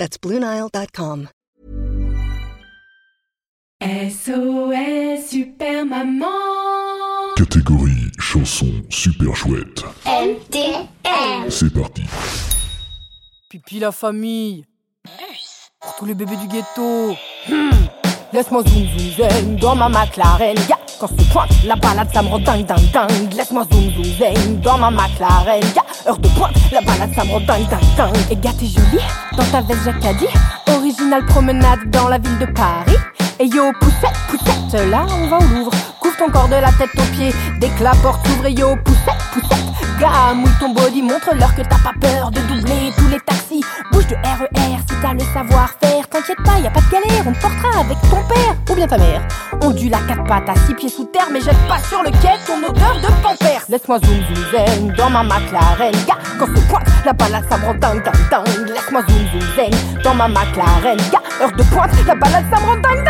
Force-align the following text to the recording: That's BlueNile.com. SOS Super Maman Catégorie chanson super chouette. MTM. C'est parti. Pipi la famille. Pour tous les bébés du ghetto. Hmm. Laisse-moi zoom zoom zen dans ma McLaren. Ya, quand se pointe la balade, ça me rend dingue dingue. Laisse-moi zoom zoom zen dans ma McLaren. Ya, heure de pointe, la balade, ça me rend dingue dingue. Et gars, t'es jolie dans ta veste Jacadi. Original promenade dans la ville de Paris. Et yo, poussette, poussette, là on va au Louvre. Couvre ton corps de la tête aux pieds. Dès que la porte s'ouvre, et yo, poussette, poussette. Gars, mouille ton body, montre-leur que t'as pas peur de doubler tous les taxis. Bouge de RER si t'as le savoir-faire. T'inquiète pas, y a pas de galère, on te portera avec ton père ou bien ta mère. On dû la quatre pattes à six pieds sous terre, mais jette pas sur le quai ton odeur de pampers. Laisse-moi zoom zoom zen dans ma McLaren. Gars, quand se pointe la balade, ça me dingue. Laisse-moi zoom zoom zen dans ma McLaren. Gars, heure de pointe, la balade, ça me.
That's 0.00 0.16
BlueNile.com. 0.16 1.28
SOS 3.82 5.28
Super 5.28 5.84
Maman 5.84 7.34
Catégorie 7.36 8.10
chanson 8.18 8.82
super 8.88 9.36
chouette. 9.36 9.84
MTM. 10.06 11.50
C'est 11.50 11.70
parti. 11.74 12.04
Pipi 13.50 13.78
la 13.78 13.92
famille. 13.92 14.64
Pour 15.82 15.96
tous 15.96 16.06
les 16.06 16.14
bébés 16.14 16.36
du 16.36 16.48
ghetto. 16.48 17.14
Hmm. 17.46 17.70
Laisse-moi 18.32 18.62
zoom 18.62 18.86
zoom 18.86 19.28
zen 19.28 19.56
dans 19.56 19.76
ma 19.76 19.90
McLaren. 19.90 20.56
Ya, 20.66 20.78
quand 21.00 21.08
se 21.08 21.32
pointe 21.32 21.48
la 21.64 21.76
balade, 21.76 22.08
ça 22.12 22.22
me 22.22 22.28
rend 22.28 22.38
dingue 22.40 22.66
dingue. 22.66 23.32
Laisse-moi 23.34 23.64
zoom 23.72 23.90
zoom 23.90 24.04
zen 24.18 24.60
dans 24.60 24.76
ma 24.76 24.90
McLaren. 24.90 25.62
Ya, 25.74 25.82
heure 26.06 26.18
de 26.18 26.28
pointe, 26.28 26.54
la 26.72 26.82
balade, 26.82 27.10
ça 27.14 27.24
me 27.24 27.32
rend 27.32 27.40
dingue 27.40 27.66
dingue. 27.96 28.16
Et 28.30 28.36
gars, 28.36 28.52
t'es 28.58 28.66
jolie 28.66 29.02
dans 29.36 29.44
ta 29.44 29.62
veste 29.62 29.84
Jacadi. 29.84 30.26
Original 30.76 31.24
promenade 31.26 31.90
dans 31.90 32.08
la 32.08 32.18
ville 32.18 32.38
de 32.38 32.46
Paris. 32.46 32.98
Et 33.38 33.46
yo, 33.46 33.72
poussette, 33.80 34.14
poussette, 34.28 34.90
là 34.90 35.06
on 35.08 35.28
va 35.28 35.38
au 35.38 35.48
Louvre. 35.54 35.70
Couvre 36.00 36.16
ton 36.18 36.30
corps 36.30 36.48
de 36.48 36.56
la 36.56 36.72
tête 36.72 36.90
aux 36.98 37.16
pieds. 37.16 37.34
Dès 37.60 37.68
que 37.70 37.82
la 37.82 37.92
porte 38.02 38.26
s'ouvre, 38.26 38.46
et 38.46 38.52
yo, 38.52 38.76
poussette, 38.84 39.22
poussette. 39.32 39.64
Gars, 39.98 40.34
mouille 40.34 40.50
ton 40.60 40.74
body, 40.74 41.02
montre-leur 41.02 41.54
que 41.54 41.62
t'as 41.62 41.78
pas 41.78 41.94
peur 41.98 42.30
de 42.30 42.40
doubler 42.40 42.92
tous 42.98 43.08
les 43.08 43.20
taxis. 43.20 43.64
Bouge 43.90 44.06
de 44.08 44.16
RER 44.16 44.78
si 44.88 44.96
t'as 45.00 45.14
le 45.14 45.20
savoir-faire. 45.32 45.89
T'inquiète 46.10 46.42
pas, 46.44 46.58
y 46.58 46.66
a 46.66 46.70
pas 46.70 46.80
de 46.80 46.90
galère, 46.90 47.22
on 47.24 47.32
te 47.32 47.40
portera 47.40 47.80
avec 47.80 47.96
ton 48.10 48.20
père 48.26 48.56
ou 48.68 48.74
bien 48.74 48.88
ta 48.88 48.98
mère. 48.98 49.22
On 49.62 49.70
dû 49.70 49.88
la 49.88 49.98
quatre 49.98 50.24
pattes 50.24 50.48
à 50.48 50.56
six 50.66 50.74
pieds 50.74 50.88
sous 50.88 51.04
terre, 51.04 51.28
mais 51.32 51.40
jette 51.40 51.56
pas 51.68 51.78
sur 51.88 52.02
le 52.02 52.10
quai 52.10 52.36
ton 52.48 52.58
odeur 52.58 52.96
de 53.00 53.22
pampers. 53.22 53.62
Laisse-moi 53.68 54.00
zoom 54.00 54.18
zoom 54.26 54.44
zen 54.50 54.92
dans 54.96 55.08
ma 55.08 55.22
McLaren. 55.22 55.92
Gars, 56.08 56.18
quand 56.36 56.46
se 56.46 56.60
pointe 56.68 56.82
la 57.04 57.12
balade, 57.12 57.44
ça 57.48 57.58
me 57.58 57.78
dingue. 57.78 58.02
Laisse-moi 58.66 59.02
zoom 59.08 59.26
zoom 59.30 59.54
zen 59.54 60.02
dans 60.02 60.14
ma 60.16 60.26
McLaren. 60.26 60.98
Gars, 61.12 61.22
heure 61.40 61.52
de 61.52 61.62
pointe, 61.62 61.92
la 62.04 62.14
balade, 62.16 62.44
ça 62.50 62.60
me. 62.60 63.09